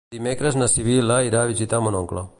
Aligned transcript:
Dimecres 0.13 0.57
na 0.61 0.69
Sibil·la 0.71 1.19
irà 1.29 1.45
a 1.45 1.53
visitar 1.53 1.85
mon 1.89 2.03
oncle. 2.05 2.29